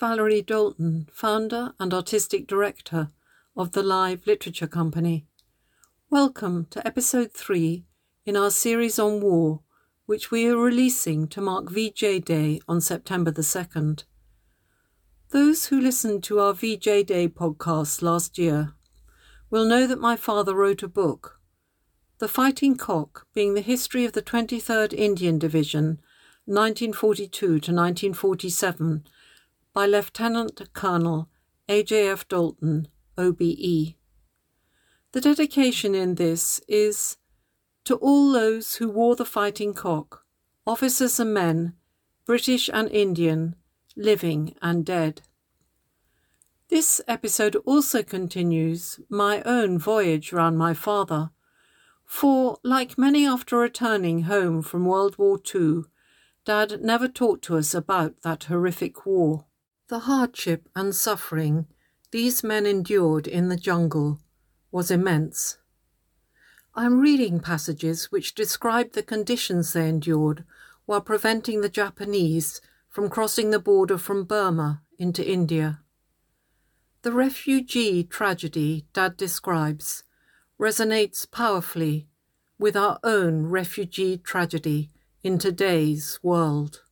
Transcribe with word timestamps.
Valerie 0.00 0.42
Doulton, 0.42 1.06
founder 1.12 1.74
and 1.78 1.92
artistic 1.92 2.46
director 2.46 3.10
of 3.54 3.72
the 3.72 3.82
Live 3.82 4.26
Literature 4.26 4.66
Company. 4.66 5.26
Welcome 6.08 6.68
to 6.70 6.84
episode 6.86 7.34
3 7.34 7.84
in 8.24 8.34
our 8.34 8.50
series 8.50 8.98
on 8.98 9.20
war, 9.20 9.60
which 10.06 10.30
we 10.30 10.48
are 10.48 10.56
releasing 10.56 11.28
to 11.28 11.42
mark 11.42 11.68
VJ 11.68 12.24
Day 12.24 12.62
on 12.66 12.80
September 12.80 13.30
the 13.30 13.42
2nd. 13.42 14.04
Those 15.32 15.66
who 15.66 15.78
listened 15.78 16.24
to 16.24 16.40
our 16.40 16.54
VJ 16.54 17.04
Day 17.04 17.28
podcast 17.28 18.00
last 18.00 18.38
year 18.38 18.72
will 19.50 19.66
know 19.66 19.86
that 19.86 20.00
my 20.00 20.16
father 20.16 20.54
wrote 20.54 20.82
a 20.82 20.88
book, 20.88 21.42
The 22.20 22.28
Fighting 22.28 22.78
Cock, 22.78 23.26
being 23.34 23.52
the 23.52 23.60
history 23.60 24.06
of 24.06 24.12
the 24.12 24.22
23rd 24.22 24.94
Indian 24.94 25.38
Division 25.38 26.00
1942 26.46 27.36
to 27.38 27.54
1947 27.54 29.04
by 29.72 29.86
Lieutenant 29.86 30.60
Colonel 30.72 31.28
A.J.F. 31.68 32.26
Doulton, 32.26 32.88
OBE. 33.16 33.94
The 35.12 35.20
dedication 35.20 35.94
in 35.94 36.16
this 36.16 36.60
is 36.66 37.16
to 37.84 37.94
all 37.96 38.32
those 38.32 38.76
who 38.76 38.88
wore 38.88 39.14
the 39.16 39.24
fighting 39.24 39.74
cock, 39.74 40.24
officers 40.66 41.20
and 41.20 41.32
men, 41.32 41.74
British 42.26 42.68
and 42.72 42.90
Indian, 42.90 43.54
living 43.96 44.54
and 44.60 44.84
dead. 44.84 45.22
This 46.68 47.00
episode 47.08 47.56
also 47.64 48.02
continues 48.02 49.00
my 49.08 49.42
own 49.42 49.78
voyage 49.78 50.32
round 50.32 50.58
my 50.58 50.74
father, 50.74 51.30
for, 52.04 52.58
like 52.64 52.98
many 52.98 53.24
after 53.24 53.56
returning 53.56 54.22
home 54.22 54.62
from 54.62 54.84
World 54.84 55.16
War 55.16 55.40
II, 55.54 55.82
Dad 56.44 56.82
never 56.82 57.06
talked 57.06 57.44
to 57.44 57.56
us 57.56 57.72
about 57.72 58.22
that 58.22 58.44
horrific 58.44 59.06
war. 59.06 59.46
The 59.90 60.06
hardship 60.06 60.68
and 60.76 60.94
suffering 60.94 61.66
these 62.12 62.44
men 62.44 62.64
endured 62.64 63.26
in 63.26 63.48
the 63.48 63.56
jungle 63.56 64.20
was 64.70 64.88
immense. 64.88 65.58
I 66.76 66.86
am 66.86 67.00
reading 67.00 67.40
passages 67.40 68.04
which 68.04 68.36
describe 68.36 68.92
the 68.92 69.02
conditions 69.02 69.72
they 69.72 69.88
endured 69.88 70.44
while 70.86 71.00
preventing 71.00 71.60
the 71.60 71.68
Japanese 71.68 72.60
from 72.88 73.10
crossing 73.10 73.50
the 73.50 73.58
border 73.58 73.98
from 73.98 74.22
Burma 74.22 74.80
into 74.96 75.28
India. 75.28 75.80
The 77.02 77.10
refugee 77.10 78.04
tragedy 78.04 78.86
Dad 78.92 79.16
describes 79.16 80.04
resonates 80.56 81.28
powerfully 81.28 82.06
with 82.60 82.76
our 82.76 83.00
own 83.02 83.46
refugee 83.46 84.18
tragedy 84.18 84.92
in 85.24 85.36
today's 85.36 86.20
world. 86.22 86.84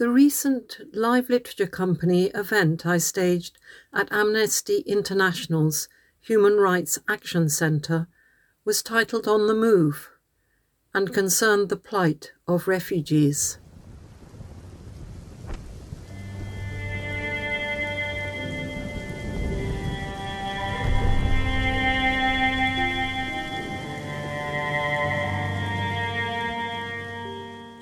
The 0.00 0.08
recent 0.08 0.80
Live 0.94 1.28
Literature 1.28 1.66
Company 1.66 2.28
event 2.28 2.86
I 2.86 2.96
staged 2.96 3.58
at 3.92 4.10
Amnesty 4.10 4.78
International's 4.86 5.90
Human 6.22 6.56
Rights 6.56 6.98
Action 7.06 7.50
Centre 7.50 8.08
was 8.64 8.82
titled 8.82 9.28
On 9.28 9.46
the 9.46 9.54
Move 9.54 10.10
and 10.94 11.12
concerned 11.12 11.68
the 11.68 11.76
plight 11.76 12.32
of 12.48 12.66
refugees. 12.66 13.58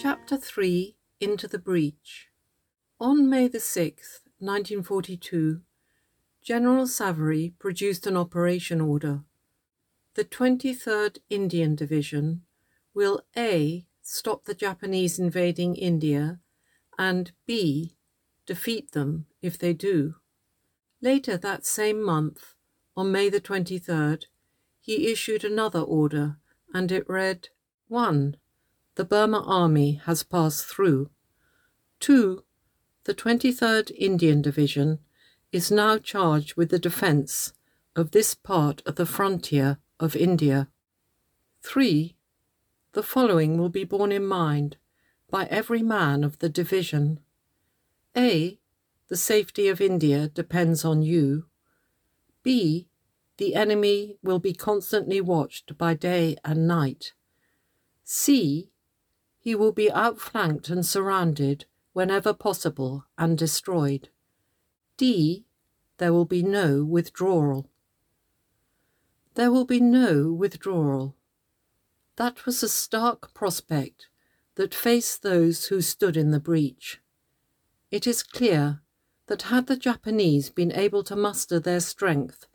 Chapter 0.01 0.37
3 0.37 0.98
Into 1.21 1.49
the 1.49 1.59
Breach 1.59 2.29
On 3.01 3.29
May 3.29 3.49
the 3.49 3.59
6th, 3.59 4.21
1942, 4.39 5.63
General 6.43 6.87
Savory 6.87 7.55
produced 7.59 8.07
an 8.07 8.17
operation 8.17 8.81
order. 8.81 9.25
The 10.15 10.25
23rd 10.25 11.19
Indian 11.29 11.75
Division 11.75 12.43
will 12.95 13.23
A. 13.37 13.85
stop 14.01 14.45
the 14.45 14.55
Japanese 14.55 15.19
invading 15.19 15.75
India 15.75 16.39
and 16.97 17.33
B. 17.47 17.97
defeat 18.47 18.93
them 18.93 19.27
if 19.43 19.59
they 19.59 19.73
do. 19.73 20.15
Later 21.03 21.37
that 21.37 21.67
same 21.67 22.01
month, 22.01 22.55
on 22.97 23.11
May 23.11 23.29
the 23.29 23.41
23rd, 23.41 24.27
he 24.81 25.11
issued 25.11 25.43
another 25.43 25.81
order 25.81 26.37
and 26.73 26.93
it 26.93 27.09
read 27.09 27.49
1 27.89 28.37
the 28.99 29.05
Burma 29.05 29.45
Army 29.47 30.01
has 30.07 30.25
passed 30.25 30.67
through. 30.67 31.09
2. 32.01 32.43
The 33.05 33.15
23rd 33.15 33.93
Indian 33.97 34.43
Division 34.43 34.99
is 35.53 35.71
now 35.71 35.99
charged 35.99 36.57
with 36.57 36.71
the 36.71 36.81
defence 36.81 37.53
of 37.95 38.11
this 38.11 38.35
part 38.35 38.83
of 38.85 38.97
the 38.97 39.07
frontier 39.07 39.79
of 40.01 40.17
India. 40.17 40.67
3. 41.63 42.17
The 42.91 43.05
following 43.05 43.57
will 43.57 43.69
be 43.69 43.85
borne 43.85 44.11
in 44.11 44.27
mind 44.27 44.79
by 45.31 45.45
every 45.45 45.81
man 45.81 46.25
of 46.25 46.41
the 46.41 46.49
division. 46.49 47.21
A. 48.17 48.59
The 49.07 49.17
safety 49.17 49.69
of 49.69 49.81
India 49.81 50.27
depends 50.27 50.85
on 50.85 51.03
you. 51.03 51.45
B. 52.43 52.89
The 53.37 53.55
enemy 53.55 54.17
will 54.25 54.41
be 54.41 54.55
constantly 54.55 55.21
watched 55.21 55.79
by 55.79 55.95
day 55.95 56.37
and 56.45 56.67
night. 56.67 57.13
C 58.03 58.73
he 59.49 59.55
will 59.55 59.73
be 59.73 59.91
outflanked 59.93 60.69
and 60.69 60.85
surrounded 60.85 61.65
whenever 61.95 62.35
possible 62.35 63.07
and 63.17 63.39
destroyed. 63.39 64.11
D. 64.99 65.47
There 65.97 66.13
will 66.13 66.27
be 66.27 66.43
no 66.43 66.85
withdrawal. 66.85 67.71
There 69.37 69.51
will 69.51 69.65
be 69.65 69.81
no 69.81 70.31
withdrawal. 70.31 71.17
That 72.17 72.45
was 72.45 72.63
a 72.63 72.69
stark 72.69 73.33
prospect 73.33 74.09
that 74.57 74.75
faced 74.75 75.23
those 75.23 75.69
who 75.69 75.81
stood 75.81 76.19
in 76.19 76.31
the 76.31 76.41
breach. 76.41 77.01
It 77.91 78.07
is 78.07 78.23
clear 78.23 78.83
that 79.29 79.49
had 79.49 79.67
the 79.67 79.79
Japanese 79.79 80.51
been 80.51 80.73
able 80.73 81.03
to 81.05 81.17
muster 81.17 81.59
their 81.59 81.81
strength 81.81 82.47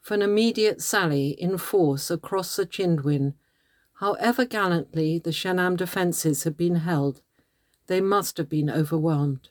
for 0.00 0.14
an 0.14 0.22
immediate 0.22 0.82
sally 0.82 1.28
in 1.28 1.58
force 1.58 2.10
across 2.10 2.56
the 2.56 2.66
Chindwin 2.66 3.34
However 4.00 4.46
gallantly 4.46 5.18
the 5.18 5.30
Shenam 5.30 5.76
defences 5.76 6.44
had 6.44 6.56
been 6.56 6.76
held, 6.76 7.20
they 7.86 8.00
must 8.00 8.38
have 8.38 8.48
been 8.48 8.70
overwhelmed. 8.70 9.50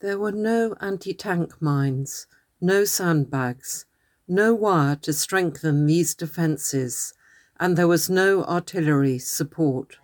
There 0.00 0.18
were 0.18 0.32
no 0.32 0.74
anti 0.80 1.12
tank 1.12 1.60
mines, 1.60 2.26
no 2.58 2.86
sandbags, 2.86 3.84
no 4.26 4.54
wire 4.54 4.96
to 5.02 5.12
strengthen 5.12 5.84
these 5.84 6.14
defences, 6.14 7.12
and 7.58 7.76
there 7.76 7.86
was 7.86 8.08
no 8.08 8.44
artillery 8.44 9.18
support. 9.18 9.98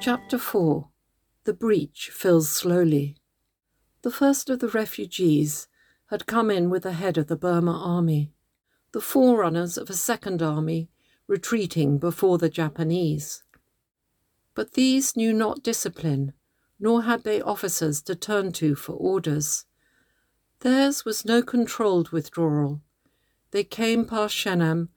Chapter 0.00 0.38
4 0.38 0.88
The 1.44 1.54
breach 1.54 2.10
fills 2.12 2.50
slowly. 2.50 3.19
The 4.02 4.10
first 4.10 4.48
of 4.48 4.60
the 4.60 4.68
refugees 4.68 5.68
had 6.06 6.26
come 6.26 6.50
in 6.50 6.70
with 6.70 6.84
the 6.84 6.92
head 6.92 7.18
of 7.18 7.26
the 7.26 7.36
Burma 7.36 7.72
army, 7.72 8.32
the 8.92 9.00
forerunners 9.00 9.76
of 9.76 9.90
a 9.90 9.94
second 9.94 10.40
army 10.40 10.88
retreating 11.26 11.98
before 11.98 12.38
the 12.38 12.48
Japanese. 12.48 13.44
But 14.54 14.72
these 14.72 15.16
knew 15.16 15.34
not 15.34 15.62
discipline, 15.62 16.32
nor 16.78 17.02
had 17.02 17.24
they 17.24 17.42
officers 17.42 18.00
to 18.02 18.14
turn 18.14 18.52
to 18.52 18.74
for 18.74 18.94
orders. 18.94 19.66
Theirs 20.60 21.04
was 21.04 21.26
no 21.26 21.42
controlled 21.42 22.08
withdrawal. 22.08 22.80
They 23.50 23.64
came 23.64 24.06
past 24.06 24.34
Shenam, 24.34 24.88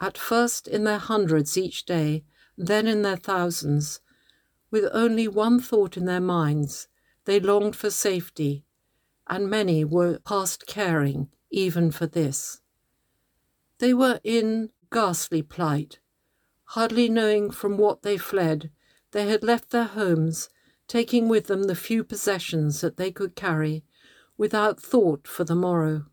at 0.00 0.18
first 0.18 0.68
in 0.68 0.84
their 0.84 0.98
hundreds 0.98 1.56
each 1.56 1.86
day, 1.86 2.24
then 2.58 2.86
in 2.86 3.00
their 3.00 3.16
thousands, 3.16 4.00
with 4.70 4.84
only 4.92 5.26
one 5.26 5.60
thought 5.60 5.96
in 5.96 6.04
their 6.04 6.20
minds 6.20 6.88
they 7.24 7.40
longed 7.40 7.76
for 7.76 7.90
safety, 7.90 8.64
and 9.26 9.48
many 9.48 9.84
were 9.84 10.18
past 10.20 10.66
caring 10.66 11.28
even 11.50 11.90
for 11.90 12.06
this. 12.06 12.60
They 13.78 13.94
were 13.94 14.20
in 14.24 14.70
ghastly 14.90 15.42
plight, 15.42 16.00
hardly 16.64 17.08
knowing 17.08 17.50
from 17.50 17.76
what 17.76 18.02
they 18.02 18.16
fled. 18.16 18.70
They 19.12 19.28
had 19.28 19.42
left 19.42 19.70
their 19.70 19.84
homes, 19.84 20.48
taking 20.86 21.28
with 21.28 21.46
them 21.46 21.64
the 21.64 21.74
few 21.74 22.04
possessions 22.04 22.80
that 22.80 22.96
they 22.96 23.10
could 23.10 23.34
carry, 23.34 23.84
without 24.36 24.80
thought 24.80 25.26
for 25.26 25.44
the 25.44 25.54
morrow. 25.54 26.06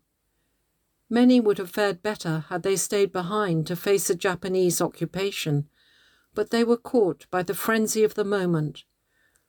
Many 1.10 1.40
would 1.40 1.58
have 1.58 1.70
fared 1.70 2.02
better 2.02 2.44
had 2.48 2.62
they 2.62 2.76
stayed 2.76 3.12
behind 3.12 3.66
to 3.66 3.76
face 3.76 4.10
a 4.10 4.14
Japanese 4.14 4.80
occupation, 4.80 5.68
but 6.34 6.50
they 6.50 6.64
were 6.64 6.76
caught 6.76 7.26
by 7.30 7.42
the 7.42 7.54
frenzy 7.54 8.04
of 8.04 8.14
the 8.14 8.24
moment 8.24 8.84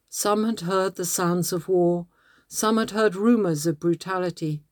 some 0.10 0.44
had 0.44 0.62
heard 0.62 0.96
the 0.96 1.06
sounds 1.06 1.54
of 1.54 1.68
war, 1.68 2.08
some 2.48 2.78
had 2.78 2.92
heard 2.92 3.16
rumours 3.16 3.68
of 3.68 3.80
brutality. 3.80 4.64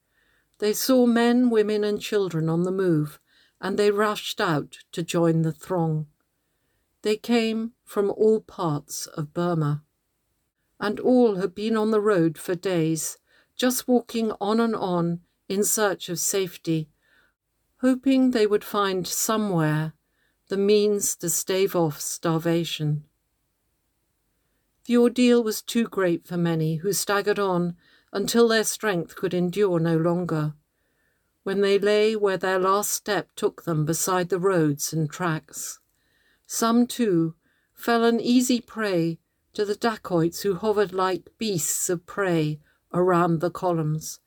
They 0.58 0.72
saw 0.72 1.06
men, 1.06 1.48
women, 1.48 1.84
and 1.84 2.00
children 2.00 2.48
on 2.48 2.64
the 2.64 2.72
move, 2.72 3.20
and 3.60 3.78
they 3.78 3.92
rushed 3.92 4.40
out 4.40 4.78
to 4.92 5.02
join 5.04 5.42
the 5.42 5.52
throng. 5.52 6.06
They 7.02 7.16
came 7.16 7.72
from 7.84 8.10
all 8.10 8.40
parts 8.40 9.06
of 9.06 9.32
Burma. 9.32 9.84
And 10.80 10.98
all 10.98 11.36
had 11.36 11.54
been 11.54 11.76
on 11.76 11.92
the 11.92 12.00
road 12.00 12.36
for 12.38 12.54
days, 12.54 13.18
just 13.56 13.88
walking 13.88 14.32
on 14.40 14.60
and 14.60 14.74
on 14.74 15.20
in 15.48 15.64
search 15.64 16.08
of 16.08 16.18
safety, 16.18 16.90
hoping 17.80 18.30
they 18.30 18.46
would 18.46 18.64
find 18.64 19.06
somewhere 19.06 19.94
the 20.48 20.56
means 20.56 21.14
to 21.16 21.30
stave 21.30 21.76
off 21.76 22.00
starvation. 22.00 23.04
The 24.88 24.96
ordeal 24.96 25.44
was 25.44 25.60
too 25.60 25.84
great 25.84 26.26
for 26.26 26.38
many, 26.38 26.76
who 26.76 26.94
staggered 26.94 27.38
on 27.38 27.76
until 28.10 28.48
their 28.48 28.64
strength 28.64 29.16
could 29.16 29.34
endure 29.34 29.78
no 29.78 29.98
longer, 29.98 30.54
when 31.42 31.60
they 31.60 31.78
lay 31.78 32.16
where 32.16 32.38
their 32.38 32.58
last 32.58 32.92
step 32.92 33.28
took 33.36 33.64
them 33.64 33.84
beside 33.84 34.30
the 34.30 34.38
roads 34.38 34.94
and 34.94 35.10
tracks. 35.10 35.80
Some, 36.46 36.86
too, 36.86 37.34
fell 37.74 38.02
an 38.02 38.18
easy 38.18 38.62
prey 38.62 39.18
to 39.52 39.66
the 39.66 39.74
dacoits 39.74 40.40
who 40.40 40.54
hovered 40.54 40.94
like 40.94 41.36
beasts 41.36 41.90
of 41.90 42.06
prey 42.06 42.58
around 42.90 43.40
the 43.40 43.50
columns, 43.50 44.20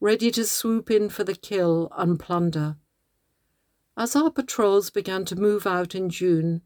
ready 0.00 0.30
to 0.30 0.46
swoop 0.46 0.90
in 0.90 1.10
for 1.10 1.24
the 1.24 1.34
kill 1.34 1.92
and 1.94 2.18
plunder. 2.18 2.78
As 3.98 4.16
our 4.16 4.30
patrols 4.30 4.88
began 4.88 5.26
to 5.26 5.36
move 5.36 5.66
out 5.66 5.94
in 5.94 6.08
June, 6.08 6.62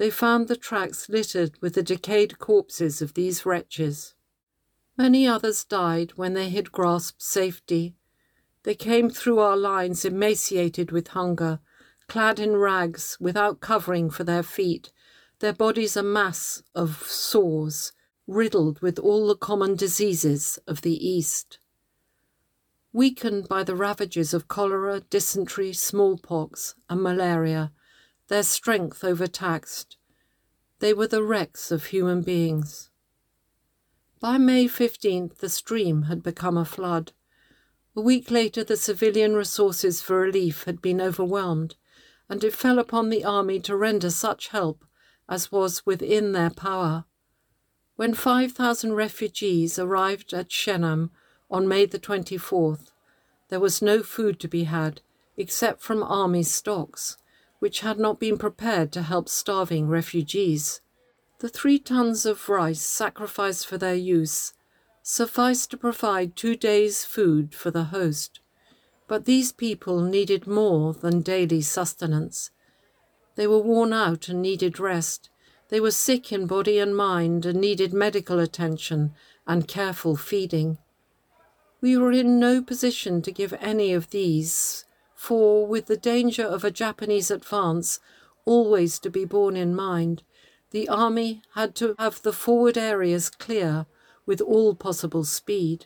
they 0.00 0.08
found 0.08 0.48
the 0.48 0.56
tracks 0.56 1.10
littered 1.10 1.60
with 1.60 1.74
the 1.74 1.82
decayed 1.82 2.38
corpses 2.38 3.02
of 3.02 3.12
these 3.12 3.44
wretches. 3.44 4.14
Many 4.96 5.28
others 5.28 5.62
died 5.62 6.12
when 6.16 6.32
they 6.32 6.48
had 6.48 6.72
grasped 6.72 7.20
safety. 7.20 7.96
They 8.62 8.74
came 8.74 9.10
through 9.10 9.40
our 9.40 9.58
lines 9.58 10.06
emaciated 10.06 10.90
with 10.90 11.08
hunger, 11.08 11.60
clad 12.08 12.40
in 12.40 12.56
rags, 12.56 13.18
without 13.20 13.60
covering 13.60 14.08
for 14.08 14.24
their 14.24 14.42
feet, 14.42 14.90
their 15.40 15.52
bodies 15.52 15.98
a 15.98 16.02
mass 16.02 16.62
of 16.74 17.02
sores, 17.06 17.92
riddled 18.26 18.80
with 18.80 18.98
all 18.98 19.28
the 19.28 19.36
common 19.36 19.76
diseases 19.76 20.58
of 20.66 20.80
the 20.80 20.96
East. 21.06 21.58
Weakened 22.90 23.48
by 23.48 23.64
the 23.64 23.76
ravages 23.76 24.32
of 24.32 24.48
cholera, 24.48 25.02
dysentery, 25.10 25.74
smallpox, 25.74 26.74
and 26.88 27.02
malaria, 27.02 27.72
their 28.30 28.44
strength 28.44 29.02
overtaxed. 29.02 29.96
They 30.78 30.94
were 30.94 31.08
the 31.08 31.22
wrecks 31.22 31.72
of 31.72 31.86
human 31.86 32.22
beings. 32.22 32.88
By 34.20 34.38
May 34.38 34.66
15th, 34.66 35.38
the 35.38 35.48
stream 35.48 36.02
had 36.02 36.22
become 36.22 36.56
a 36.56 36.64
flood. 36.64 37.12
A 37.96 38.00
week 38.00 38.30
later, 38.30 38.62
the 38.62 38.76
civilian 38.76 39.34
resources 39.34 40.00
for 40.00 40.20
relief 40.20 40.62
had 40.62 40.80
been 40.80 41.00
overwhelmed, 41.00 41.74
and 42.28 42.44
it 42.44 42.54
fell 42.54 42.78
upon 42.78 43.10
the 43.10 43.24
army 43.24 43.58
to 43.60 43.76
render 43.76 44.10
such 44.10 44.48
help 44.48 44.84
as 45.28 45.50
was 45.50 45.84
within 45.84 46.30
their 46.30 46.50
power. 46.50 47.06
When 47.96 48.14
5,000 48.14 48.92
refugees 48.94 49.76
arrived 49.76 50.32
at 50.32 50.52
Shenam 50.52 51.10
on 51.50 51.66
May 51.66 51.84
the 51.84 51.98
24th, 51.98 52.92
there 53.48 53.58
was 53.58 53.82
no 53.82 54.04
food 54.04 54.38
to 54.38 54.46
be 54.46 54.64
had 54.64 55.00
except 55.36 55.82
from 55.82 56.04
army 56.04 56.44
stocks 56.44 57.16
which 57.60 57.80
had 57.80 57.98
not 57.98 58.18
been 58.18 58.36
prepared 58.36 58.90
to 58.90 59.02
help 59.02 59.28
starving 59.28 59.88
refugees. 59.88 60.80
The 61.38 61.48
three 61.48 61.78
tons 61.78 62.26
of 62.26 62.48
rice 62.48 62.80
sacrificed 62.80 63.66
for 63.66 63.78
their 63.78 63.94
use 63.94 64.52
sufficed 65.02 65.70
to 65.70 65.76
provide 65.76 66.36
two 66.36 66.56
days' 66.56 67.04
food 67.04 67.54
for 67.54 67.70
the 67.70 67.84
host. 67.84 68.40
But 69.08 69.24
these 69.24 69.52
people 69.52 70.02
needed 70.02 70.46
more 70.46 70.92
than 70.92 71.22
daily 71.22 71.62
sustenance. 71.62 72.50
They 73.36 73.46
were 73.46 73.58
worn 73.58 73.92
out 73.92 74.28
and 74.28 74.42
needed 74.42 74.78
rest. 74.78 75.30
They 75.68 75.80
were 75.80 75.90
sick 75.90 76.32
in 76.32 76.46
body 76.46 76.78
and 76.78 76.96
mind 76.96 77.46
and 77.46 77.60
needed 77.60 77.92
medical 77.92 78.38
attention 78.38 79.14
and 79.46 79.68
careful 79.68 80.16
feeding. 80.16 80.78
We 81.80 81.96
were 81.96 82.12
in 82.12 82.38
no 82.38 82.60
position 82.62 83.22
to 83.22 83.32
give 83.32 83.54
any 83.60 83.92
of 83.92 84.10
these 84.10 84.84
for 85.20 85.66
with 85.66 85.84
the 85.84 85.98
danger 85.98 86.46
of 86.46 86.64
a 86.64 86.70
Japanese 86.70 87.30
advance 87.30 88.00
always 88.46 88.98
to 88.98 89.10
be 89.10 89.26
borne 89.26 89.54
in 89.54 89.76
mind, 89.76 90.22
the 90.70 90.88
army 90.88 91.42
had 91.54 91.74
to 91.74 91.94
have 91.98 92.22
the 92.22 92.32
forward 92.32 92.78
areas 92.78 93.28
clear 93.28 93.84
with 94.24 94.40
all 94.40 94.74
possible 94.74 95.22
speed. 95.22 95.84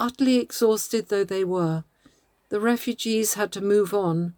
Utterly 0.00 0.38
exhausted 0.38 1.08
though 1.08 1.22
they 1.22 1.44
were, 1.44 1.84
the 2.48 2.58
refugees 2.58 3.34
had 3.34 3.52
to 3.52 3.60
move 3.60 3.94
on, 3.94 4.34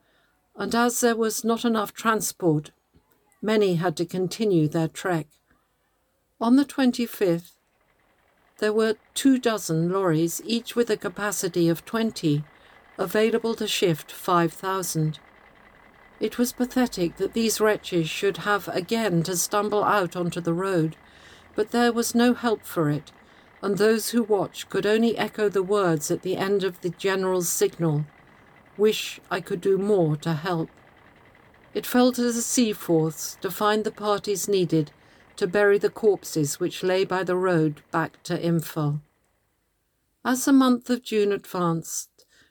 and 0.55 0.75
as 0.75 1.00
there 1.00 1.17
was 1.17 1.43
not 1.43 1.64
enough 1.64 1.94
transport, 1.94 2.73
many 3.40 3.76
had 3.76 3.96
to 3.96 4.05
continue 4.05 4.69
their 4.69 4.88
trek. 4.88 5.29
On 6.38 6.56
the 6.56 6.67
25th, 6.67 7.52
there 8.58 8.73
were 8.73 8.96
two 9.14 9.38
dozen 9.38 9.90
lorries, 9.90 10.43
each 10.44 10.76
with 10.76 10.90
a 10.90 10.96
capacity 10.99 11.70
of 11.70 11.87
20 11.87 12.44
available 12.99 13.55
to 13.55 13.67
shift 13.67 14.11
5,000. 14.12 15.19
It 16.21 16.37
was 16.37 16.53
pathetic 16.53 17.17
that 17.17 17.33
these 17.33 17.61
wretches 17.61 18.11
should 18.11 18.39
have 18.39 18.69
again 18.69 19.23
to 19.23 19.37
stumble 19.37 19.85
out 19.85 20.17
onto 20.17 20.41
the 20.41 20.53
road, 20.53 20.97
but 21.55 21.71
there 21.71 21.93
was 21.93 22.15
no 22.15 22.35
help 22.35 22.65
for 22.65 22.91
it, 22.91 23.12
and 23.62 23.79
those 23.79 24.11
who 24.11 24.23
watched 24.23 24.69
could 24.69 24.85
only 24.85 25.17
echo 25.17 25.49
the 25.49 25.62
words 25.62 26.11
at 26.11 26.23
the 26.23 26.37
end 26.37 26.65
of 26.65 26.81
the 26.81 26.91
general's 26.91 27.49
signal 27.49 28.05
Wish 28.77 29.21
I 29.29 29.41
could 29.41 29.61
do 29.61 29.77
more 29.77 30.17
to 30.19 30.35
help. 30.35 30.71
It 31.75 31.85
fell 31.85 32.12
to 32.12 32.33
the 32.33 32.41
Seaforths 32.41 33.39
to 33.41 33.50
find 33.50 33.83
the 33.83 33.91
parties 33.91 34.49
needed 34.49 34.93
to 35.37 35.49
bury 35.49 35.79
the 35.79 35.91
corpses 35.91 36.61
which 36.61 36.85
lay 36.85 37.05
by 37.05 37.25
the 37.25 37.37
road 37.37 37.83
back 37.91 38.23
to 38.25 38.39
Imphal. 38.39 39.00
As 40.25 40.45
the 40.45 40.53
month 40.53 40.89
of 40.91 41.03
June 41.03 41.33
advanced, 41.33 42.08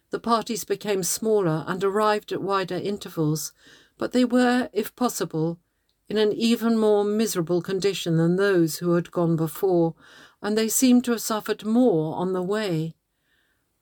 the 0.09 0.19
parties 0.19 0.63
became 0.63 1.04
smaller 1.04 1.65
and 1.68 1.83
arrived 1.83 2.31
at 2.31 2.42
wider 2.42 2.75
intervals, 2.75 3.51
but 3.98 4.12
they 4.12 4.24
were, 4.24 4.69
if 4.71 4.95
possible, 4.95 5.59
in 6.07 6.18
an 6.18 6.31
even 6.31 6.78
more 6.78 7.04
miserable 7.04 7.61
condition 7.61 8.18
than 8.18 8.35
those 8.35 8.78
who 8.78 8.94
had 8.94 9.11
gone 9.11 9.35
before, 9.35 9.95
and 10.42 10.57
they 10.57 10.69
seemed 10.69 11.04
to 11.04 11.11
have 11.11 11.21
suffered 11.21 11.66
more 11.66 12.16
on 12.16 12.31
the 12.33 12.42
way. 12.42 12.95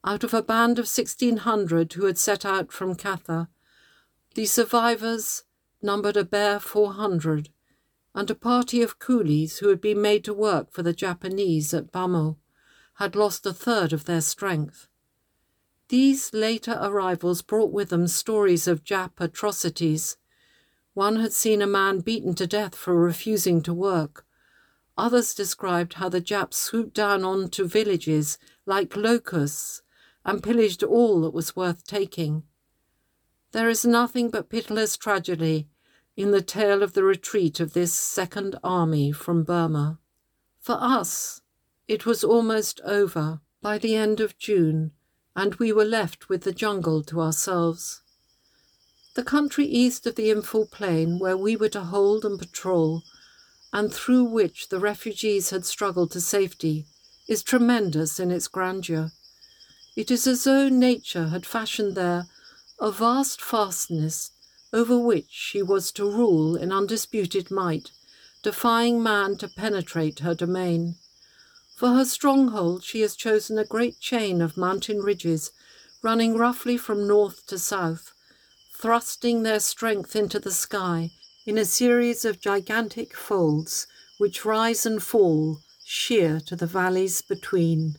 Out 0.03 0.23
of 0.23 0.33
a 0.33 0.41
band 0.41 0.79
of 0.79 0.87
sixteen 0.87 1.37
hundred 1.37 1.93
who 1.93 2.05
had 2.05 2.17
set 2.17 2.45
out 2.45 2.71
from 2.71 2.95
Katha, 2.95 3.49
the 4.33 4.45
survivors 4.45 5.43
numbered 5.81 6.17
a 6.17 6.23
bare 6.23 6.59
four 6.59 6.93
hundred, 6.93 7.49
and 8.15 8.31
a 8.31 8.35
party 8.35 8.81
of 8.81 8.97
coolies 8.97 9.57
who 9.57 9.69
had 9.69 9.81
been 9.81 10.01
made 10.01 10.23
to 10.23 10.33
work 10.33 10.71
for 10.71 10.81
the 10.81 10.93
Japanese 10.93 11.73
at 11.73 11.91
Bhamo 11.91 12.37
had 12.95 13.15
lost 13.15 13.45
a 13.45 13.53
third 13.53 13.93
of 13.93 14.05
their 14.05 14.21
strength. 14.21 14.87
These 15.89 16.33
later 16.33 16.79
arrivals 16.81 17.43
brought 17.43 17.71
with 17.71 17.89
them 17.89 18.07
stories 18.07 18.67
of 18.67 18.83
Jap 18.83 19.19
atrocities. 19.19 20.17
One 20.95 21.17
had 21.17 21.31
seen 21.31 21.61
a 21.61 21.67
man 21.67 21.99
beaten 21.99 22.33
to 22.35 22.47
death 22.47 22.73
for 22.73 22.95
refusing 22.95 23.61
to 23.63 23.73
work. 23.73 24.25
Others 24.97 25.35
described 25.35 25.95
how 25.95 26.09
the 26.09 26.21
Japs 26.21 26.57
swooped 26.57 26.95
down 26.95 27.23
onto 27.23 27.67
villages 27.67 28.39
like 28.65 28.95
locusts 28.95 29.83
and 30.23 30.41
pillaged 30.41 30.81
all 30.81 31.21
that 31.21 31.33
was 31.33 31.55
worth 31.55 31.85
taking. 31.85 32.43
There 33.51 33.69
is 33.69 33.85
nothing 33.85 34.31
but 34.31 34.49
pitiless 34.49 34.97
tragedy 34.97 35.67
in 36.17 36.31
the 36.31 36.41
tale 36.41 36.81
of 36.81 36.93
the 36.93 37.03
retreat 37.03 37.59
of 37.59 37.73
this 37.73 37.93
second 37.93 38.55
army 38.63 39.11
from 39.11 39.43
Burma. 39.43 39.99
For 40.59 40.77
us, 40.79 41.41
it 41.87 42.07
was 42.07 42.23
almost 42.23 42.81
over 42.83 43.41
by 43.61 43.77
the 43.77 43.95
end 43.95 44.19
of 44.19 44.37
June 44.39 44.91
and 45.35 45.55
we 45.55 45.71
were 45.71 45.85
left 45.85 46.29
with 46.29 46.43
the 46.43 46.51
jungle 46.51 47.03
to 47.03 47.21
ourselves. 47.21 48.01
The 49.15 49.23
country 49.23 49.65
east 49.65 50.05
of 50.07 50.15
the 50.15 50.29
Imphal 50.29 50.69
plain, 50.69 51.19
where 51.19 51.37
we 51.37 51.55
were 51.55 51.69
to 51.69 51.81
hold 51.81 52.25
and 52.25 52.39
patrol, 52.39 53.03
and 53.73 53.93
through 53.93 54.25
which 54.25 54.69
the 54.69 54.79
refugees 54.79 55.49
had 55.49 55.65
struggled 55.65 56.11
to 56.11 56.21
safety, 56.21 56.85
is 57.27 57.43
tremendous 57.43 58.19
in 58.19 58.31
its 58.31 58.47
grandeur. 58.47 59.11
It 59.95 60.11
is 60.11 60.27
as 60.27 60.43
though 60.43 60.69
nature 60.69 61.27
had 61.27 61.45
fashioned 61.45 61.95
there 61.95 62.27
a 62.79 62.91
vast 62.91 63.41
fastness 63.41 64.31
over 64.73 64.99
which 64.99 65.29
she 65.29 65.61
was 65.61 65.91
to 65.93 66.03
rule 66.03 66.57
in 66.57 66.71
undisputed 66.71 67.49
might, 67.49 67.91
defying 68.43 69.01
man 69.01 69.37
to 69.37 69.47
penetrate 69.47 70.19
her 70.19 70.35
domain. 70.35 70.95
For 71.75 71.89
her 71.89 72.05
stronghold, 72.05 72.83
she 72.83 73.01
has 73.01 73.17
chosen 73.17 73.59
a 73.59 73.65
great 73.65 73.99
chain 73.99 74.41
of 74.41 74.55
mountain 74.55 75.01
ridges 75.01 75.51
running 76.01 76.37
roughly 76.37 76.77
from 76.77 77.07
north 77.07 77.45
to 77.47 77.59
south, 77.59 78.13
thrusting 78.73 79.43
their 79.43 79.59
strength 79.59 80.15
into 80.15 80.39
the 80.39 80.51
sky 80.53 81.11
in 81.45 81.57
a 81.57 81.65
series 81.65 82.23
of 82.23 82.39
gigantic 82.39 83.15
folds 83.15 83.87
which 84.17 84.45
rise 84.45 84.85
and 84.85 85.03
fall 85.03 85.59
sheer 85.83 86.39
to 86.39 86.55
the 86.55 86.65
valleys 86.65 87.21
between. 87.21 87.95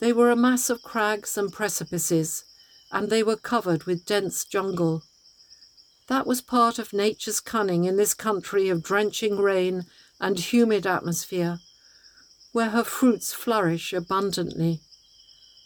They 0.00 0.12
were 0.12 0.30
a 0.30 0.36
mass 0.36 0.70
of 0.70 0.82
crags 0.82 1.36
and 1.36 1.52
precipices, 1.52 2.44
and 2.90 3.10
they 3.10 3.22
were 3.22 3.36
covered 3.36 3.84
with 3.84 4.06
dense 4.06 4.44
jungle. 4.44 5.02
That 6.08 6.26
was 6.26 6.40
part 6.40 6.78
of 6.78 6.92
nature's 6.92 7.40
cunning 7.40 7.84
in 7.84 7.96
this 7.96 8.14
country 8.14 8.68
of 8.70 8.82
drenching 8.82 9.36
rain 9.36 9.84
and 10.18 10.38
humid 10.38 10.86
atmosphere, 10.86 11.60
where 12.52 12.70
her 12.70 12.84
fruits 12.84 13.32
flourish 13.32 13.92
abundantly. 13.92 14.80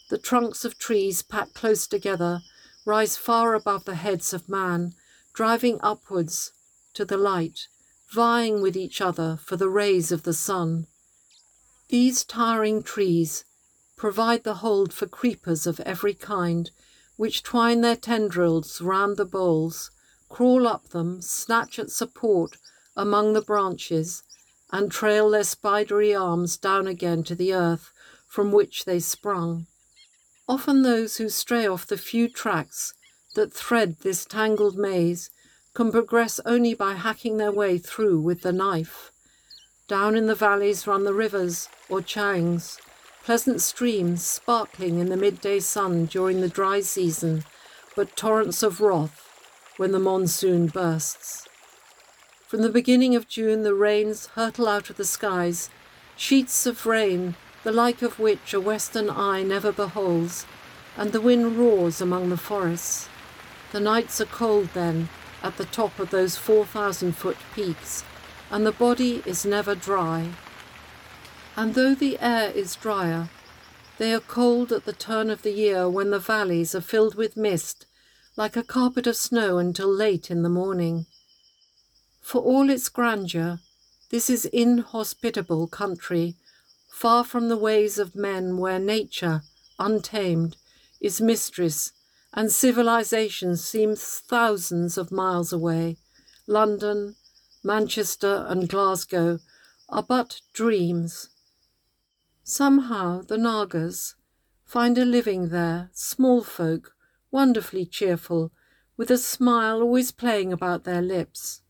The 0.09 0.17
trunks 0.17 0.65
of 0.65 0.77
trees 0.77 1.21
packed 1.21 1.53
close 1.53 1.85
together 1.85 2.41
rise 2.85 3.17
far 3.17 3.53
above 3.53 3.83
the 3.83 3.95
heads 3.95 4.33
of 4.33 4.47
man, 4.47 4.93
driving 5.33 5.77
upwards 5.83 6.53
to 6.93 7.03
the 7.03 7.17
light, 7.17 7.67
vying 8.13 8.61
with 8.61 8.77
each 8.77 9.01
other 9.01 9.37
for 9.43 9.57
the 9.57 9.69
rays 9.69 10.11
of 10.11 10.23
the 10.23 10.33
sun. 10.33 10.87
These 11.89 12.23
towering 12.23 12.81
trees 12.83 13.43
provide 13.97 14.43
the 14.43 14.55
hold 14.55 14.93
for 14.93 15.07
creepers 15.07 15.67
of 15.67 15.81
every 15.81 16.13
kind, 16.13 16.71
which 17.17 17.43
twine 17.43 17.81
their 17.81 17.95
tendrils 17.97 18.79
round 18.79 19.17
the 19.17 19.25
boles, 19.25 19.91
crawl 20.29 20.65
up 20.65 20.89
them, 20.89 21.21
snatch 21.21 21.79
at 21.79 21.91
support 21.91 22.57
among 22.95 23.33
the 23.33 23.41
branches, 23.41 24.23
and 24.71 24.91
trail 24.91 25.29
their 25.29 25.43
spidery 25.43 26.13
arms 26.13 26.57
down 26.57 26.87
again 26.87 27.23
to 27.23 27.35
the 27.35 27.53
earth 27.53 27.91
from 28.27 28.51
which 28.51 28.85
they 28.85 28.99
sprung. 28.99 29.67
Often 30.47 30.83
those 30.83 31.17
who 31.17 31.29
stray 31.29 31.65
off 31.67 31.85
the 31.85 31.97
few 31.97 32.29
tracks 32.29 32.93
that 33.35 33.53
thread 33.53 33.97
this 34.01 34.25
tangled 34.25 34.77
maze 34.77 35.29
can 35.73 35.91
progress 35.91 36.39
only 36.45 36.73
by 36.73 36.93
hacking 36.93 37.37
their 37.37 37.51
way 37.51 37.77
through 37.77 38.19
with 38.19 38.41
the 38.41 38.51
knife. 38.51 39.11
Down 39.87 40.15
in 40.15 40.27
the 40.27 40.35
valleys 40.35 40.87
run 40.87 41.03
the 41.03 41.13
rivers 41.13 41.69
or 41.87 42.01
chaungs, 42.01 42.79
pleasant 43.23 43.61
streams 43.61 44.25
sparkling 44.25 44.99
in 44.99 45.09
the 45.09 45.17
midday 45.17 45.59
sun 45.59 46.05
during 46.05 46.41
the 46.41 46.49
dry 46.49 46.81
season, 46.81 47.43
but 47.95 48.15
torrents 48.15 48.63
of 48.63 48.81
wrath 48.81 49.23
when 49.77 49.91
the 49.91 49.99
monsoon 49.99 50.67
bursts. 50.67 51.46
From 52.47 52.61
the 52.61 52.69
beginning 52.69 53.13
of 53.13 53.27
June, 53.27 53.63
the 53.63 53.73
rains 53.73 54.27
hurtle 54.27 54.69
out 54.69 54.89
of 54.89 54.95
the 54.95 55.03
skies, 55.03 55.69
sheets 56.15 56.65
of 56.65 56.85
rain 56.85 57.35
the 57.67 57.73
like 57.73 58.01
of 58.01 58.17
which 58.17 58.53
a 58.53 58.61
western 58.61 59.09
eye 59.09 59.43
never 59.43 59.73
beholds, 59.73 60.45
and 60.95 61.11
the 61.11 61.19
wind 61.19 61.57
roars 61.57 61.99
among 61.99 62.29
the 62.29 62.37
forests. 62.37 63.09
The 63.73 63.81
nights 63.81 64.21
are 64.21 64.25
cold 64.25 64.69
then, 64.73 65.09
at 65.43 65.57
the 65.57 65.65
top 65.65 65.99
of 65.99 66.09
those 66.09 66.37
4,000 66.37 67.11
foot 67.17 67.35
peaks, 67.53 68.05
and 68.49 68.65
the 68.65 68.71
body 68.71 69.21
is 69.25 69.45
never 69.45 69.75
dry. 69.75 70.29
And 71.57 71.73
though 71.73 71.93
the 71.93 72.17
air 72.21 72.51
is 72.51 72.77
drier, 72.77 73.27
they 73.97 74.13
are 74.13 74.21
cold 74.21 74.71
at 74.71 74.85
the 74.85 74.93
turn 74.93 75.29
of 75.29 75.41
the 75.41 75.51
year 75.51 75.89
when 75.89 76.11
the 76.11 76.19
valleys 76.19 76.73
are 76.73 76.79
filled 76.79 77.15
with 77.15 77.35
mist, 77.35 77.85
like 78.37 78.55
a 78.55 78.63
carpet 78.63 79.07
of 79.07 79.17
snow 79.17 79.57
until 79.57 79.93
late 79.93 80.31
in 80.31 80.43
the 80.43 80.49
morning. 80.49 81.07
For 82.27 82.41
all 82.41 82.69
its 82.69 82.89
grandeur, 82.89 83.61
this 84.09 84.29
is 84.29 84.43
inhospitable 84.43 85.69
country, 85.69 86.35
far 86.91 87.23
from 87.23 87.47
the 87.47 87.55
ways 87.55 87.97
of 87.97 88.17
men 88.17 88.57
where 88.57 88.79
nature, 88.79 89.43
untamed, 89.79 90.57
is 90.99 91.21
mistress, 91.21 91.93
and 92.33 92.51
civilization 92.51 93.55
seems 93.55 94.03
thousands 94.03 94.97
of 94.97 95.09
miles 95.09 95.53
away. 95.53 95.99
London, 96.47 97.15
Manchester, 97.63 98.45
and 98.49 98.67
Glasgow 98.67 99.39
are 99.87 100.03
but 100.03 100.41
dreams. 100.51 101.29
Somehow 102.43 103.21
the 103.21 103.37
Nagas 103.37 104.15
find 104.65 104.97
a 104.97 105.05
living 105.05 105.47
there, 105.47 105.91
small 105.93 106.43
folk, 106.43 106.93
wonderfully 107.31 107.85
cheerful, 107.85 108.51
with 108.97 109.09
a 109.09 109.17
smile 109.17 109.81
always 109.81 110.11
playing 110.11 110.51
about 110.51 110.83
their 110.83 111.01
lips. 111.01 111.61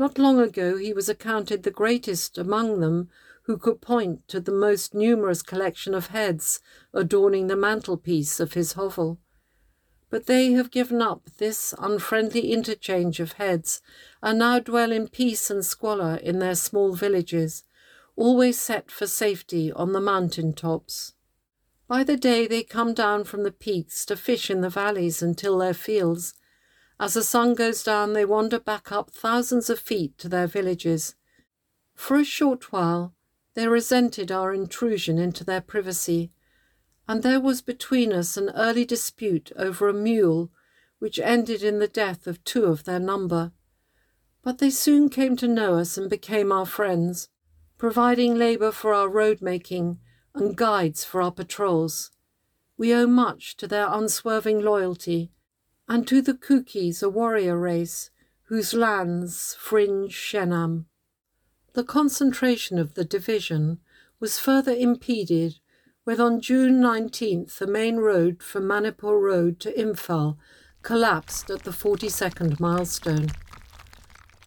Not 0.00 0.16
long 0.16 0.40
ago 0.40 0.78
he 0.78 0.94
was 0.94 1.10
accounted 1.10 1.62
the 1.62 1.70
greatest 1.70 2.38
among 2.38 2.80
them 2.80 3.10
who 3.42 3.58
could 3.58 3.82
point 3.82 4.26
to 4.28 4.40
the 4.40 4.50
most 4.50 4.94
numerous 4.94 5.42
collection 5.42 5.92
of 5.92 6.06
heads 6.06 6.62
adorning 6.94 7.48
the 7.48 7.54
mantelpiece 7.54 8.40
of 8.40 8.54
his 8.54 8.72
hovel. 8.72 9.18
But 10.08 10.24
they 10.24 10.52
have 10.52 10.70
given 10.70 11.02
up 11.02 11.28
this 11.36 11.74
unfriendly 11.78 12.50
interchange 12.50 13.20
of 13.20 13.32
heads 13.32 13.82
and 14.22 14.38
now 14.38 14.58
dwell 14.58 14.90
in 14.90 15.06
peace 15.06 15.50
and 15.50 15.62
squalor 15.62 16.16
in 16.16 16.38
their 16.38 16.54
small 16.54 16.94
villages, 16.94 17.62
always 18.16 18.58
set 18.58 18.90
for 18.90 19.06
safety 19.06 19.70
on 19.70 19.92
the 19.92 20.00
mountain 20.00 20.54
tops. 20.54 21.12
By 21.86 22.04
the 22.04 22.16
day 22.16 22.46
they 22.46 22.62
come 22.62 22.94
down 22.94 23.24
from 23.24 23.42
the 23.42 23.52
peaks 23.52 24.06
to 24.06 24.16
fish 24.16 24.48
in 24.48 24.62
the 24.62 24.70
valleys 24.70 25.20
and 25.20 25.36
till 25.36 25.58
their 25.58 25.74
fields. 25.74 26.32
As 27.00 27.14
the 27.14 27.22
sun 27.22 27.54
goes 27.54 27.82
down, 27.82 28.12
they 28.12 28.26
wander 28.26 28.60
back 28.60 28.92
up 28.92 29.10
thousands 29.10 29.70
of 29.70 29.80
feet 29.80 30.18
to 30.18 30.28
their 30.28 30.46
villages. 30.46 31.14
For 31.94 32.18
a 32.18 32.24
short 32.24 32.72
while, 32.72 33.14
they 33.54 33.66
resented 33.66 34.30
our 34.30 34.52
intrusion 34.52 35.16
into 35.16 35.42
their 35.42 35.62
privacy, 35.62 36.30
and 37.08 37.22
there 37.22 37.40
was 37.40 37.62
between 37.62 38.12
us 38.12 38.36
an 38.36 38.50
early 38.54 38.84
dispute 38.84 39.50
over 39.56 39.88
a 39.88 39.94
mule 39.94 40.52
which 40.98 41.18
ended 41.18 41.62
in 41.62 41.78
the 41.78 41.88
death 41.88 42.26
of 42.26 42.44
two 42.44 42.64
of 42.64 42.84
their 42.84 43.00
number. 43.00 43.52
But 44.42 44.58
they 44.58 44.68
soon 44.68 45.08
came 45.08 45.36
to 45.36 45.48
know 45.48 45.78
us 45.78 45.96
and 45.96 46.10
became 46.10 46.52
our 46.52 46.66
friends, 46.66 47.30
providing 47.78 48.34
labour 48.34 48.72
for 48.72 48.92
our 48.92 49.08
road 49.08 49.40
making 49.40 50.00
and 50.34 50.54
guides 50.54 51.02
for 51.02 51.22
our 51.22 51.32
patrols. 51.32 52.10
We 52.76 52.92
owe 52.92 53.06
much 53.06 53.56
to 53.56 53.66
their 53.66 53.88
unswerving 53.90 54.60
loyalty, 54.60 55.32
and 55.90 56.06
to 56.06 56.22
the 56.22 56.34
Kukis, 56.34 57.02
a 57.02 57.08
warrior 57.08 57.58
race, 57.58 58.10
whose 58.44 58.72
lands 58.72 59.56
fringe 59.58 60.12
Shenam. 60.12 60.84
The 61.72 61.82
concentration 61.82 62.78
of 62.78 62.94
the 62.94 63.04
division 63.04 63.80
was 64.20 64.38
further 64.38 64.72
impeded 64.72 65.58
when 66.04 66.20
on 66.20 66.40
June 66.40 66.80
19th 66.80 67.58
the 67.58 67.66
main 67.66 67.96
road 67.96 68.40
from 68.40 68.68
Manipur 68.68 69.18
Road 69.18 69.58
to 69.60 69.72
Imphal 69.72 70.36
collapsed 70.82 71.50
at 71.50 71.64
the 71.64 71.72
42nd 71.72 72.60
milestone. 72.60 73.30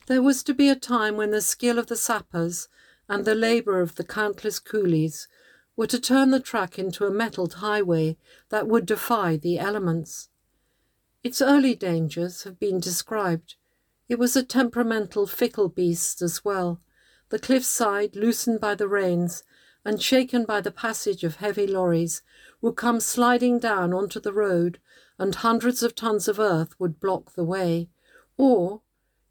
There 0.07 0.21
was 0.21 0.43
to 0.43 0.53
be 0.53 0.69
a 0.69 0.77
time 0.77 1.17
when 1.17 1.31
the 1.31 1.41
skill 1.41 1.77
of 1.77 1.87
the 1.87 1.97
sappers 1.97 2.69
and 3.09 3.25
the 3.25 3.35
labour 3.35 3.81
of 3.81 3.95
the 3.95 4.05
countless 4.05 4.59
coolies 4.59 5.27
were 5.75 5.87
to 5.87 5.99
turn 5.99 6.31
the 6.31 6.39
track 6.39 6.79
into 6.79 7.05
a 7.05 7.11
metalled 7.11 7.55
highway 7.55 8.15
that 8.47 8.65
would 8.65 8.85
defy 8.85 9.35
the 9.35 9.59
elements. 9.59 10.29
Its 11.23 11.41
early 11.41 11.73
dangers 11.73 12.43
have 12.43 12.59
been 12.59 12.79
described. 12.79 13.55
It 14.09 14.19
was 14.19 14.35
a 14.35 14.43
temperamental, 14.43 15.25
fickle 15.25 15.69
beast 15.69 16.21
as 16.21 16.43
well, 16.43 16.81
the 17.29 17.39
cliffside, 17.39 18.15
loosened 18.15 18.59
by 18.59 18.75
the 18.75 18.87
rains 18.87 19.43
and 19.85 20.01
shaken 20.01 20.45
by 20.45 20.61
the 20.61 20.71
passage 20.71 21.23
of 21.23 21.37
heavy 21.37 21.65
lorries, 21.67 22.21
would 22.61 22.75
come 22.75 22.99
sliding 22.99 23.59
down 23.59 23.93
onto 23.93 24.19
the 24.19 24.33
road, 24.33 24.79
and 25.17 25.35
hundreds 25.35 25.83
of 25.83 25.95
tons 25.95 26.27
of 26.27 26.39
earth 26.39 26.79
would 26.79 26.99
block 26.99 27.33
the 27.33 27.43
way. 27.43 27.89
Or, 28.37 28.81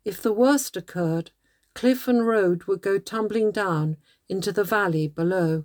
if 0.04 0.20
the 0.20 0.32
worst 0.32 0.76
occurred, 0.76 1.30
cliff 1.74 2.08
and 2.08 2.26
road 2.26 2.64
would 2.64 2.82
go 2.82 2.98
tumbling 2.98 3.50
down 3.50 3.96
into 4.28 4.52
the 4.52 4.64
valley 4.64 5.08
below. 5.08 5.64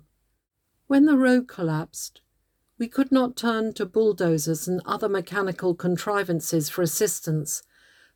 When 0.86 1.04
the 1.04 1.16
road 1.16 1.48
collapsed, 1.48 2.22
we 2.78 2.86
could 2.86 3.10
not 3.10 3.36
turn 3.36 3.72
to 3.72 3.84
bulldozers 3.84 4.68
and 4.68 4.80
other 4.86 5.08
mechanical 5.08 5.74
contrivances 5.74 6.68
for 6.68 6.82
assistance, 6.82 7.62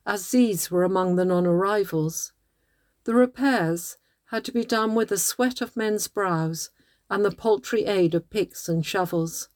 as 0.05 0.31
these 0.31 0.71
were 0.71 0.83
among 0.83 1.15
the 1.15 1.25
non 1.25 1.45
arrivals. 1.45 2.31
The 3.03 3.13
repairs 3.13 3.97
had 4.27 4.45
to 4.45 4.51
be 4.51 4.63
done 4.63 4.95
with 4.95 5.09
the 5.09 5.17
sweat 5.17 5.61
of 5.61 5.75
men's 5.75 6.07
brows 6.07 6.69
and 7.09 7.25
the 7.25 7.31
paltry 7.31 7.85
aid 7.85 8.15
of 8.15 8.29
picks 8.29 8.69
and 8.69 8.85
shovels. 8.85 9.49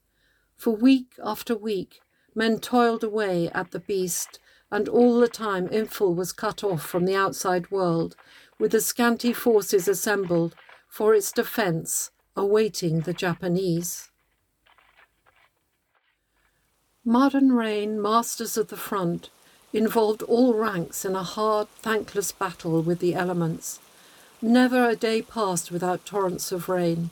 For 0.56 0.76
week 0.76 1.14
after 1.24 1.56
week, 1.56 2.02
men 2.36 2.60
toiled 2.60 3.04
away 3.04 3.50
at 3.50 3.72
the 3.72 3.80
beast, 3.80 4.40
and 4.70 4.90
all 4.90 5.20
the 5.20 5.30
time 5.30 5.70
Imphal 5.70 6.14
was 6.14 6.34
cut 6.34 6.64
off 6.64 6.86
from 6.86 7.06
the 7.06 7.16
outside 7.16 7.72
world, 7.72 8.16
with 8.60 8.72
the 8.72 8.82
scanty 8.82 9.32
forces 9.32 9.88
assembled 9.88 10.56
for 10.90 11.16
its 11.16 11.32
defence, 11.32 12.12
awaiting 12.36 13.02
the 13.02 13.14
Japanese. 13.14 14.10
Mud 17.10 17.34
and 17.34 17.56
rain, 17.58 18.02
masters 18.02 18.58
of 18.58 18.68
the 18.68 18.76
front, 18.76 19.30
involved 19.72 20.22
all 20.24 20.54
ranks 20.54 21.06
in 21.06 21.16
a 21.16 21.24
hard, 21.24 21.70
thankless 21.82 22.34
battle 22.34 22.82
with 22.82 23.00
the 23.00 23.16
elements. 23.16 23.80
Never 24.42 24.90
a 24.90 24.96
day 24.98 25.22
passed 25.22 25.72
without 25.72 26.06
torrents 26.06 26.52
of 26.52 26.68
rain. 26.68 27.12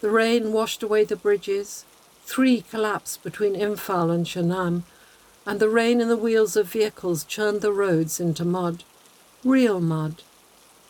The 0.00 0.10
rain 0.10 0.52
washed 0.52 0.82
away 0.82 1.04
the 1.04 1.14
bridges. 1.14 1.84
Three 2.24 2.62
collapsed 2.62 3.22
between 3.22 3.54
Imphal 3.54 4.12
and 4.12 4.26
Shenam, 4.26 4.82
and 5.46 5.60
the 5.60 5.68
rain 5.68 6.00
and 6.00 6.10
the 6.10 6.16
wheels 6.16 6.56
of 6.56 6.66
vehicles 6.66 7.22
churned 7.22 7.60
the 7.60 7.72
roads 7.72 8.18
into 8.18 8.44
mud. 8.44 8.82
Real 9.44 9.80
mud. 9.80 10.24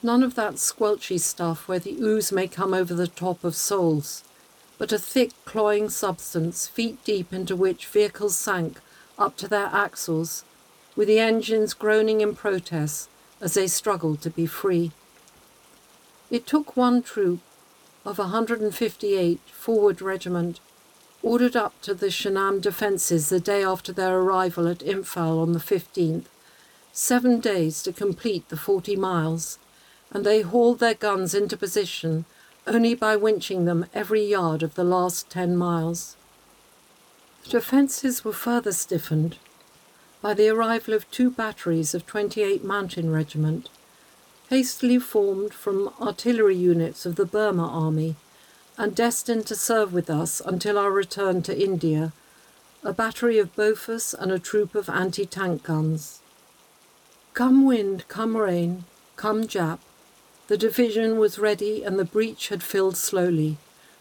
None 0.02 0.23
of 0.23 0.35
that 0.37 0.54
squelchy 0.54 1.20
stuff 1.20 1.68
where 1.68 1.78
the 1.78 1.94
ooze 2.00 2.32
may 2.32 2.49
come 2.49 2.73
over 2.73 2.94
the 2.94 3.06
top 3.06 3.44
of 3.44 3.54
soles, 3.54 4.25
but 4.80 4.92
a 4.92 4.99
thick, 4.99 5.32
cloying 5.44 5.90
substance, 5.90 6.66
feet 6.66 7.04
deep 7.04 7.34
into 7.34 7.54
which 7.54 7.84
vehicles 7.84 8.34
sank 8.34 8.80
up 9.18 9.37
to 9.37 9.46
their 9.46 9.66
axles, 9.66 10.42
with 10.96 11.06
the 11.06 11.18
engines 11.18 11.75
groaning 11.75 12.22
in 12.22 12.34
protest 12.34 13.10
as 13.42 13.52
they 13.52 13.66
struggled 13.66 14.22
to 14.22 14.30
be 14.30 14.46
free. 14.46 14.90
It 16.30 16.46
took 16.46 16.78
one 16.78 17.02
troop 17.02 17.40
of 18.06 18.16
158 18.16 19.40
Forward 19.52 20.00
Regiment 20.00 20.60
ordered 21.22 21.56
up 21.56 21.78
to 21.82 21.92
the 21.92 22.10
Shenam 22.10 22.62
defences 22.62 23.28
the 23.28 23.38
day 23.38 23.62
after 23.62 23.92
their 23.92 24.18
arrival 24.20 24.66
at 24.66 24.78
Imphal 24.78 25.42
on 25.42 25.52
the 25.52 25.58
15th, 25.58 26.25
seven 26.90 27.38
days 27.38 27.82
to 27.82 27.92
complete 27.92 28.49
the 28.49 28.56
40 28.56 28.96
miles, 28.96 29.58
and 30.10 30.25
they 30.25 30.40
hauled 30.40 30.78
their 30.78 30.94
guns 30.94 31.34
into 31.34 31.54
position 31.54 32.25
only 32.71 32.95
by 32.95 33.17
winching 33.17 33.65
them 33.65 33.85
every 33.93 34.25
yard 34.25 34.62
of 34.62 34.77
the 34.77 34.85
last 34.85 35.29
10 35.29 35.57
miles. 35.57 36.17
The 37.43 37.50
defences 37.50 38.25
were 38.25 38.33
further 38.33 38.71
stiffened 38.71 39.39
by 40.23 40.35
the 40.35 40.49
arrival 40.49 40.95
of 40.95 41.11
two 41.11 41.31
batteries 41.31 41.95
of 41.95 42.07
28 42.07 42.62
Mountain 42.62 43.11
Regiment, 43.11 43.69
hastily 44.50 45.00
formed 45.00 45.53
from 45.53 45.93
artillery 46.00 46.57
units 46.57 47.05
of 47.05 47.17
the 47.17 47.27
Burma 47.27 47.67
Army 47.67 48.15
and 48.79 48.95
destined 48.95 49.47
to 49.47 49.57
serve 49.57 49.93
with 49.93 50.09
us 50.09 50.41
until 50.41 50.79
our 50.79 50.93
return 50.93 51.43
to 51.43 51.61
India, 51.61 52.12
a 52.85 52.93
battery 52.93 53.39
of 53.39 53.55
Bofors 53.57 54.15
and 54.15 54.31
a 54.31 54.39
troop 54.39 54.77
of 54.77 54.89
anti 54.89 55.27
tank 55.27 55.65
guns. 55.65 56.21
Come 57.35 57.67
wind, 57.67 58.07
come 58.07 58.37
rain, 58.37 58.85
come 59.17 59.45
Jap, 59.45 59.81
the 60.50 60.59
division 60.59 61.16
was 61.16 61.38
ready 61.38 61.85
and 61.85 61.97
the 61.97 62.04
breach 62.04 62.49
had 62.49 62.61
filled 62.61 62.97
slowly, 62.97 63.57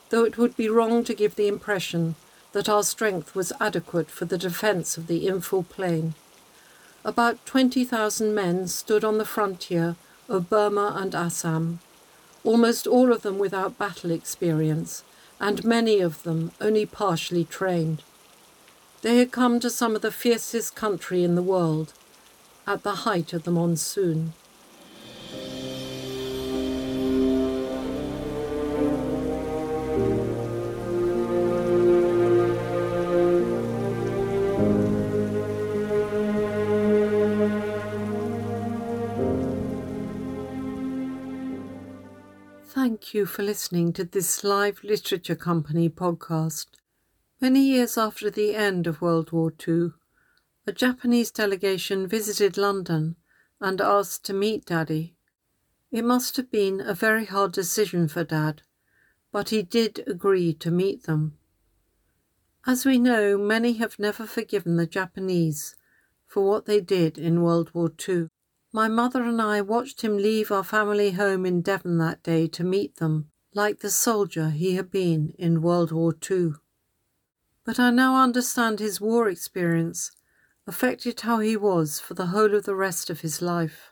though 0.09 0.25
it 0.25 0.35
would 0.35 0.57
be 0.57 0.67
wrong 0.67 1.03
to 1.03 1.13
give 1.13 1.35
the 1.35 1.47
impression 1.47 2.15
that 2.53 2.67
our 2.67 2.81
strength 2.81 3.35
was 3.35 3.53
adequate 3.61 4.09
for 4.09 4.25
the 4.25 4.35
defence 4.35 4.97
of 4.97 5.05
the 5.05 5.27
Imphal 5.27 5.69
plain. 5.69 6.15
About 7.05 7.45
20,000 7.45 8.33
men 8.33 8.67
stood 8.67 9.03
on 9.03 9.19
the 9.19 9.25
frontier 9.25 9.95
of 10.27 10.49
Burma 10.49 10.95
and 10.97 11.13
Assam, 11.13 11.81
almost 12.43 12.87
all 12.87 13.13
of 13.13 13.21
them 13.21 13.37
without 13.37 13.77
battle 13.77 14.09
experience, 14.09 15.03
and 15.39 15.63
many 15.63 15.99
of 15.99 16.23
them 16.23 16.51
only 16.59 16.87
partially 16.87 17.45
trained. 17.45 18.01
They 19.03 19.19
had 19.19 19.31
come 19.31 19.59
to 19.59 19.69
some 19.69 19.95
of 19.95 20.01
the 20.01 20.11
fiercest 20.11 20.73
country 20.73 21.23
in 21.23 21.35
the 21.35 21.43
world 21.43 21.93
at 22.65 22.81
the 22.81 23.05
height 23.05 23.33
of 23.33 23.43
the 23.43 23.51
monsoon. 23.51 24.33
Thank 42.89 43.13
you 43.13 43.27
for 43.27 43.43
listening 43.43 43.93
to 43.93 44.03
this 44.03 44.43
Live 44.43 44.83
Literature 44.83 45.35
Company 45.35 45.89
podcast. 45.89 46.65
Many 47.39 47.59
years 47.59 47.99
after 47.99 48.31
the 48.31 48.55
end 48.55 48.87
of 48.87 48.99
World 48.99 49.31
War 49.31 49.53
II, 49.67 49.91
a 50.65 50.71
Japanese 50.71 51.29
delegation 51.29 52.07
visited 52.07 52.57
London 52.57 53.15
and 53.61 53.79
asked 53.79 54.25
to 54.25 54.33
meet 54.33 54.65
Daddy. 54.65 55.15
It 55.91 56.03
must 56.03 56.35
have 56.37 56.49
been 56.49 56.81
a 56.81 56.95
very 56.95 57.25
hard 57.25 57.51
decision 57.51 58.07
for 58.07 58.23
Dad, 58.23 58.63
but 59.31 59.49
he 59.49 59.61
did 59.61 60.03
agree 60.07 60.51
to 60.55 60.71
meet 60.71 61.03
them. 61.03 61.37
As 62.65 62.87
we 62.87 62.97
know, 62.97 63.37
many 63.37 63.73
have 63.73 63.99
never 63.99 64.25
forgiven 64.25 64.77
the 64.77 64.87
Japanese 64.87 65.75
for 66.25 66.43
what 66.43 66.65
they 66.65 66.81
did 66.81 67.19
in 67.19 67.43
World 67.43 67.69
War 67.75 67.91
II. 68.09 68.29
My 68.71 68.87
mother 68.87 69.23
and 69.23 69.41
I 69.41 69.61
watched 69.61 70.01
him 70.01 70.17
leave 70.17 70.51
our 70.51 70.63
family 70.63 71.11
home 71.11 71.43
in 71.43 71.61
Devon 71.61 71.97
that 71.97 72.21
day 72.21 72.47
to 72.49 72.63
meet 72.63 72.97
them, 72.97 73.31
like 73.55 73.79
the 73.79 73.89
soldier 73.89 74.51
he 74.51 74.75
had 74.75 74.91
been 74.91 75.33
in 75.39 75.63
World 75.63 75.91
War 75.91 76.13
II. 76.29 76.51
But 77.65 77.79
I 77.79 77.89
now 77.89 78.21
understand 78.21 78.79
his 78.79 79.01
war 79.01 79.27
experience 79.27 80.11
affected 80.67 81.21
how 81.21 81.39
he 81.39 81.57
was 81.57 81.99
for 81.99 82.13
the 82.13 82.27
whole 82.27 82.53
of 82.53 82.65
the 82.65 82.75
rest 82.75 83.09
of 83.09 83.21
his 83.21 83.41
life. 83.41 83.91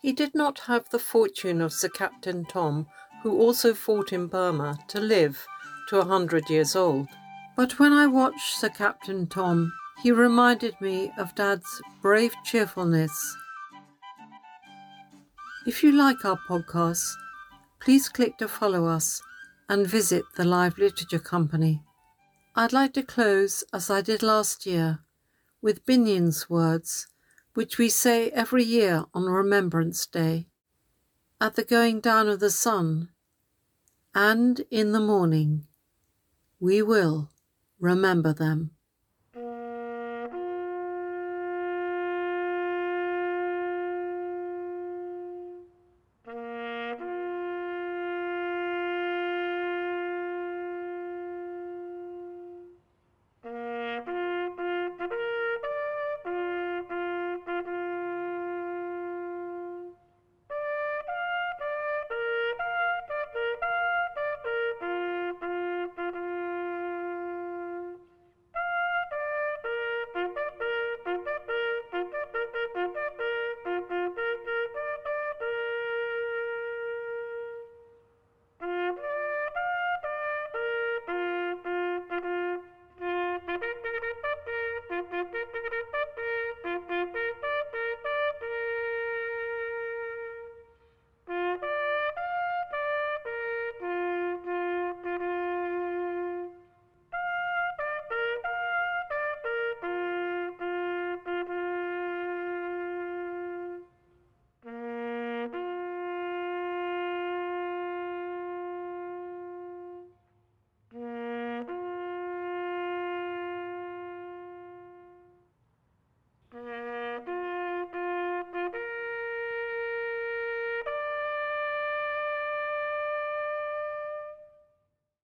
He 0.00 0.12
did 0.12 0.34
not 0.34 0.60
have 0.60 0.88
the 0.88 0.98
fortune 0.98 1.60
of 1.60 1.74
Sir 1.74 1.90
Captain 1.90 2.46
Tom, 2.46 2.86
who 3.22 3.38
also 3.38 3.74
fought 3.74 4.14
in 4.14 4.28
Burma, 4.28 4.78
to 4.88 4.98
live 4.98 5.46
to 5.90 5.98
a 5.98 6.06
hundred 6.06 6.48
years 6.48 6.74
old. 6.74 7.06
But 7.54 7.78
when 7.78 7.92
I 7.92 8.06
watched 8.06 8.58
Sir 8.58 8.70
Captain 8.70 9.26
Tom, 9.26 9.74
he 10.02 10.10
reminded 10.10 10.80
me 10.80 11.12
of 11.18 11.34
Dad's 11.34 11.82
brave 12.00 12.34
cheerfulness 12.44 13.36
if 15.66 15.82
you 15.82 15.92
like 15.92 16.24
our 16.24 16.38
podcasts, 16.48 17.12
please 17.80 18.08
click 18.08 18.38
to 18.38 18.48
follow 18.48 18.86
us 18.86 19.20
and 19.68 19.86
visit 19.86 20.24
the 20.36 20.44
Live 20.44 20.78
Literature 20.78 21.18
Company. 21.18 21.82
I'd 22.56 22.72
like 22.72 22.94
to 22.94 23.02
close, 23.02 23.62
as 23.72 23.90
I 23.90 24.00
did 24.00 24.22
last 24.22 24.66
year, 24.66 25.00
with 25.62 25.84
Binyon's 25.84 26.48
words, 26.48 27.08
which 27.54 27.78
we 27.78 27.88
say 27.88 28.30
every 28.30 28.64
year 28.64 29.04
on 29.12 29.24
Remembrance 29.24 30.06
Day. 30.06 30.46
At 31.40 31.56
the 31.56 31.64
going 31.64 32.00
down 32.00 32.28
of 32.28 32.40
the 32.40 32.50
sun, 32.50 33.10
and 34.14 34.60
in 34.70 34.92
the 34.92 35.00
morning, 35.00 35.66
we 36.58 36.82
will 36.82 37.30
remember 37.78 38.32
them. 38.32 38.72